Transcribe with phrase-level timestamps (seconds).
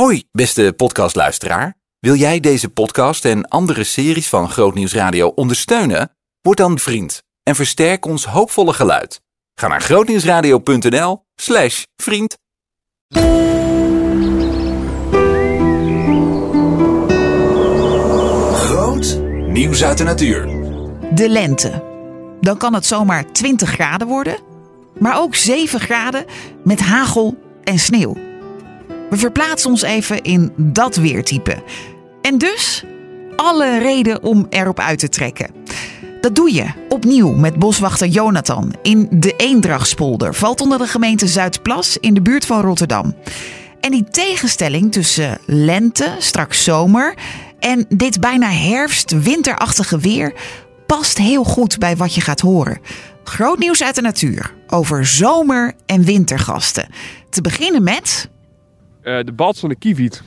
[0.00, 1.76] Hoi, beste podcastluisteraar.
[1.98, 6.16] Wil jij deze podcast en andere series van Grootnieuws Radio ondersteunen?
[6.40, 9.20] Word dan vriend en versterk ons hoopvolle geluid.
[9.54, 12.38] Ga naar grootnieuwsradio.nl slash vriend.
[18.54, 20.46] Groot nieuws uit de natuur.
[21.14, 21.84] De lente.
[22.40, 24.38] Dan kan het zomaar 20 graden worden,
[24.98, 26.24] maar ook 7 graden
[26.64, 28.29] met hagel en sneeuw.
[29.10, 31.62] We verplaatsen ons even in dat weertype.
[32.22, 32.84] En dus
[33.36, 35.50] alle reden om erop uit te trekken.
[36.20, 40.34] Dat doe je opnieuw met boswachter Jonathan in de Eendrachtspolder.
[40.34, 43.14] Valt onder de gemeente Zuidplas in de buurt van Rotterdam.
[43.80, 47.14] En die tegenstelling tussen lente, straks zomer
[47.58, 50.34] en dit bijna herfst-winterachtige weer
[50.86, 52.80] past heel goed bij wat je gaat horen.
[53.24, 56.88] Groot nieuws uit de natuur over zomer- en wintergasten.
[57.30, 58.28] Te beginnen met.
[59.04, 60.22] Uh, de bals van de kieviet.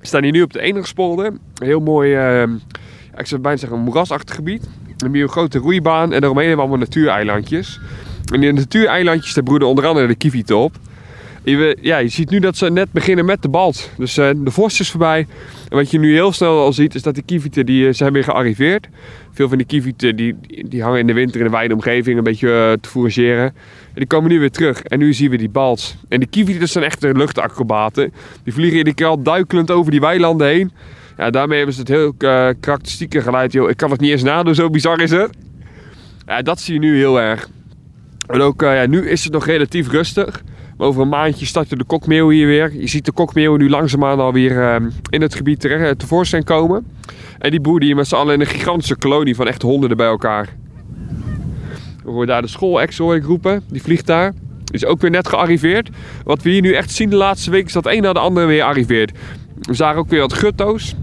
[0.00, 1.26] Staan hier nu op de Eendrachtspolder.
[1.26, 2.42] Een heel mooi, uh,
[3.16, 4.68] ik zou bijna zeggen, een moerasachtig gebied.
[4.86, 7.80] Hebben hier een grote roeibaan en daaromheen hebben we allemaal natuureilandjes.
[8.32, 10.78] En in de natuureilandjes daar broeden onder andere de kieviet op.
[11.50, 13.90] Je, ja, je ziet nu dat ze net beginnen met de balt.
[13.96, 15.26] Dus uh, de vorst is voorbij.
[15.68, 18.24] En wat je nu heel snel al ziet, is dat de kievieten die, zijn weer
[18.24, 18.88] gearriveerd.
[19.32, 20.36] Veel van die kievieten die,
[20.68, 23.44] die hangen in de winter in de wijde omgeving een beetje uh, te fourageren.
[23.44, 23.54] En
[23.94, 24.82] die komen nu weer terug.
[24.82, 25.96] En nu zien we die bals.
[26.08, 28.12] En die kievieten zijn echte luchtacrobaten.
[28.44, 30.72] Die vliegen iedere keer al duikelend over die weilanden heen.
[31.16, 33.54] Ja, daarmee hebben ze het heel uh, karakteristieke geluid.
[33.54, 35.30] Ik kan het niet eens nadoen, zo bizar is het.
[36.26, 37.48] Ja, dat zie je nu heel erg.
[38.26, 40.42] En ook, ja, nu is het nog relatief rustig.
[40.78, 42.72] Over een maandje starten de kokmeeuwen hier weer.
[42.74, 46.86] Je ziet de kokmeeuwen nu langzaamaan alweer uh, in het gebied terecht, tevoorschijn komen.
[47.38, 50.06] En die broeden hier met z'n allen in een gigantische kolonie van echt honderden bij
[50.06, 50.48] elkaar.
[52.04, 53.62] We horen daar de ik roepen.
[53.68, 54.32] Die vliegt daar.
[54.70, 55.90] Is ook weer net gearriveerd.
[56.24, 58.46] Wat we hier nu echt zien de laatste week is dat een na de andere
[58.46, 59.18] weer arriveert.
[59.60, 60.94] We zagen ook weer wat gutto's.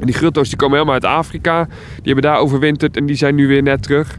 [0.00, 1.64] En die gutto's die komen helemaal uit Afrika.
[1.64, 4.18] Die hebben daar overwinterd en die zijn nu weer net terug.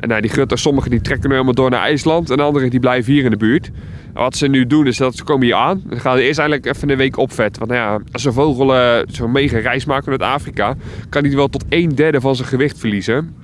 [0.00, 2.30] En nou, die gutto's, sommigen die trekken nu helemaal door naar IJsland.
[2.30, 3.70] En anderen die blijven hier in de buurt.
[4.12, 5.82] Wat ze nu doen is dat ze komen hier aan.
[5.88, 7.58] Dan gaan ze eerst eigenlijk even een week opvet.
[7.58, 10.74] Want nou ja, als een vogel uh, zo'n mega reis maakt vanuit Afrika,
[11.08, 13.34] kan hij wel tot een derde van zijn gewicht verliezen.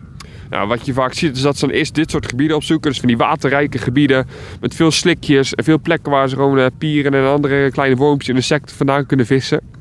[0.51, 2.91] Nou, wat je vaak ziet is dat ze dan eerst dit soort gebieden opzoeken.
[2.91, 4.27] Dus van die waterrijke gebieden
[4.61, 8.29] met veel slikjes en veel plekken waar ze gewoon uh, pieren en andere kleine wormpjes
[8.29, 9.74] en insecten vandaan kunnen vissen.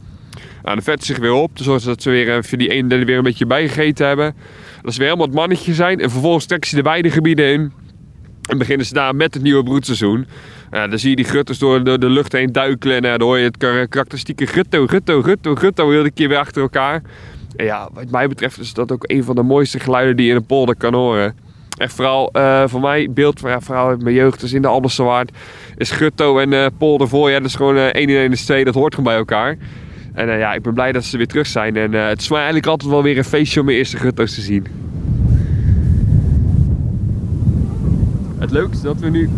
[0.63, 3.05] Nou, dan vetten ze zich weer op, dus zodat ze weer even die een derde
[3.05, 4.35] weer een beetje bijgegeten hebben.
[4.81, 7.71] Dat ze weer helemaal het mannetje zijn en vervolgens trekken ze de beide gebieden in.
[8.49, 10.27] En beginnen ze daar met het nieuwe broedseizoen.
[10.69, 12.95] Dan zie je die grutters door de, lucht heen duikelen.
[12.95, 16.37] En ja, dan hoor je het karakteristieke gutto, gutto, gutto, gutto heel de keer weer
[16.37, 17.01] achter elkaar.
[17.55, 20.31] En ja, wat mij betreft is dat ook een van de mooiste geluiden die je
[20.31, 21.35] in een polder kan horen.
[21.77, 22.29] Echt vooral
[22.67, 25.31] voor mij, beeld ja, vooral uit mijn jeugd, dus in de Albersewaard,
[25.77, 27.29] is gutto en uh, polder voor.
[27.29, 29.57] Ja, dat is gewoon 1 in 1 is 2, dat hoort gewoon bij elkaar.
[30.13, 31.75] En uh, ja, ik ben blij dat ze weer terug zijn.
[31.75, 34.41] En het is mij eigenlijk altijd wel weer een feestje om mijn eerste gutto's te
[34.41, 34.67] zien.
[38.37, 39.29] Het leukste is dat we nu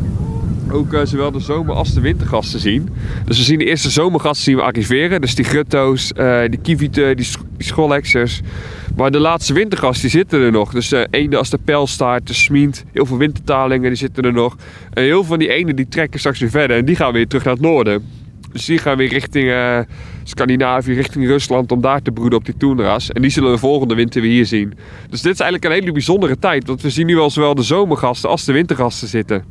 [0.71, 2.89] ook uh, zowel de zomer- als de wintergasten zien.
[3.25, 5.21] Dus we zien de eerste zomergasten zien we arriveren.
[5.21, 6.11] Dus die grutto's,
[6.49, 8.41] die kievieten, die, sch die schollexers.
[8.95, 10.71] Maar de laatste wintergasten die zitten er nog.
[10.71, 14.55] Dus uh, eenden als de pijlstaart, de smient, heel veel wintertalingen die zitten er nog.
[14.93, 16.77] En heel veel van die eenden die trekken straks weer verder.
[16.77, 18.03] En die gaan weer terug naar het noorden.
[18.55, 19.53] Dus die gaan weer richting
[20.23, 23.11] Scandinavië, richting Rusland om daar te broeden op die toendra's.
[23.11, 24.73] En die zullen we volgende winter weer hier zien.
[25.09, 26.67] Dus dit is eigenlijk een hele bijzondere tijd.
[26.67, 29.43] Want we zien nu al zowel de zomergasten als de wintergasten zitten.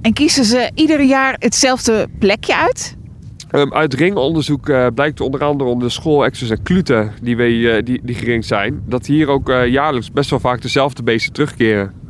[0.00, 2.96] En kiezen ze ieder jaar hetzelfde plekje uit?
[3.50, 7.82] Um, uit ringonderzoek uh, blijkt onder andere onder de schoolexers en kluten die, we, uh,
[7.84, 12.01] die, die geringd zijn, dat hier ook jaarlijks best wel vaak dezelfde beesten terugkeren.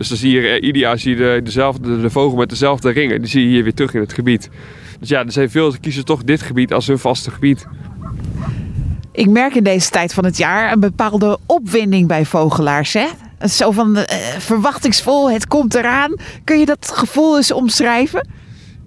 [0.00, 3.20] Dus dan zie je ieder jaar zie je de, dezelfde, de vogel met dezelfde ringen,
[3.20, 4.50] die zie je hier weer terug in het gebied.
[5.00, 7.66] Dus ja, er zijn veel kiezen toch dit gebied als hun vaste gebied.
[9.12, 12.92] Ik merk in deze tijd van het jaar een bepaalde opwinding bij vogelaars.
[12.92, 13.06] Hè?
[13.48, 14.04] Zo van uh,
[14.38, 16.14] verwachtingsvol, het komt eraan.
[16.44, 18.28] Kun je dat gevoel eens omschrijven?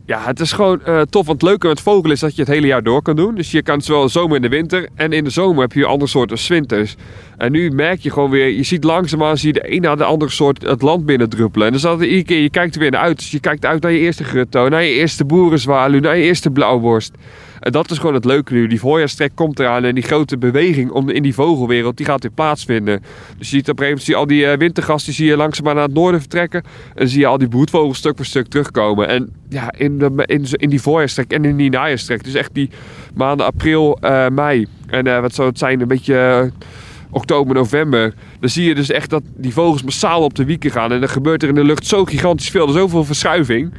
[0.06, 1.26] Ja, het is gewoon uh, tof.
[1.26, 3.36] Want het leuke met vogelen is dat je het hele jaar door kan doen.
[3.36, 4.90] Dus je kan zowel zomer en de winter.
[4.96, 6.96] En in de zomer heb je andere soorten winters.
[7.38, 10.04] En nu merk je gewoon weer, je ziet langzaamaan zie je de een na de
[10.04, 11.68] andere soort het land binnendruppelen.
[11.68, 13.18] En dus dat iedere keer, je kijkt er weer naar uit.
[13.18, 16.50] Dus je kijkt uit naar je eerste grutto, naar je eerste boerenzwaluw, naar je eerste
[16.50, 17.14] blauwborst.
[17.64, 18.68] En dat is gewoon het leuke nu.
[18.68, 22.32] Die voorjaarstrek komt eraan en die grote beweging om in die vogelwereld, die gaat weer
[22.32, 23.04] plaatsvinden.
[23.38, 25.36] Dus je ziet op een gegeven moment zie je al die uh, wintergasten zie je
[25.36, 26.64] langzaamaan naar het noorden vertrekken.
[26.96, 29.08] En zie je al die broedvogels stuk voor stuk terugkomen.
[29.08, 32.24] En ja, in, de, in, in die voorjaarstrek en in die najaarstrek.
[32.24, 32.70] Dus echt die
[33.14, 34.68] maanden april, uh, mei.
[34.88, 36.52] En uh, wat zou het zijn, een beetje
[37.10, 38.14] oktober, november.
[38.40, 40.92] Dan zie je dus echt dat die vogels massaal op de wieken gaan.
[40.92, 42.68] En dan gebeurt er in de lucht zo gigantisch veel.
[42.68, 43.74] Er zoveel verschuiving.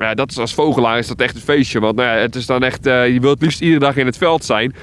[0.00, 1.80] Ja, dat is als vogelaar is dat echt een feestje.
[1.80, 4.16] Want nou ja, het is dan echt, uh, je wilt liefst iedere dag in het
[4.16, 4.74] veld zijn.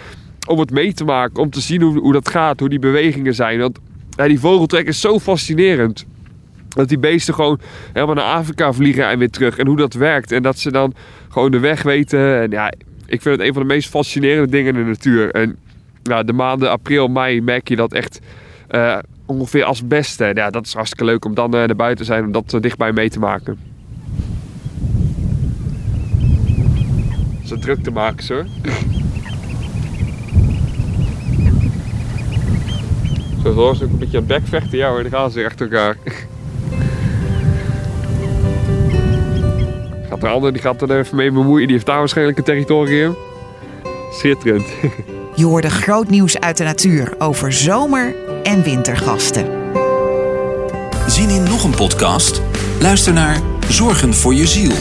[0.48, 3.36] Om het mee te maken, om te zien hoe, hoe dat gaat, hoe die bewegingen
[3.36, 3.60] zijn.
[3.60, 3.80] Want
[4.10, 6.06] ja, die vogeltrek is zo fascinerend.
[6.69, 7.60] Dat die beesten gewoon
[7.94, 9.58] helemaal naar Afrika vliegen en weer terug.
[9.58, 10.31] En hoe dat werkt.
[10.31, 10.94] En dat ze dan
[11.30, 12.42] gewoon de weg weten.
[12.42, 12.74] En ja,
[13.06, 15.31] ik vind het een van de meest fascinerende dingen in de natuur.
[15.31, 15.58] En
[16.04, 18.19] ja, de maanden april, mei merk je dat echt
[18.72, 20.31] uh, ongeveer als beste.
[20.34, 22.25] Ja, dat is hartstikke leuk om dan uh, naar buiten te zijn.
[22.25, 23.77] Om dat dichtbij mee te maken.
[27.48, 28.44] Zo druk te maken, zo.
[33.44, 34.78] Zo hoor ze ook een beetje aan het bekvechten.
[34.78, 35.98] Ja hoor, dan gaan ze achter elkaar.
[40.10, 41.66] Gaat de ander, die gaat er even mee bemoeien.
[41.66, 43.16] Die heeft daar waarschijnlijk een territorium.
[44.12, 44.68] Schitterend.
[45.36, 49.46] Je hoorde groot nieuws uit de natuur over zomer- en wintergasten.
[51.08, 52.42] Zien in nog een podcast?
[52.80, 54.72] Luister naar Zorgen voor je ziel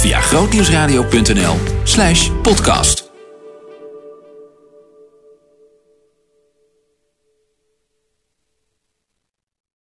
[0.00, 3.09] via grootnieuwsradio.nl/podcast.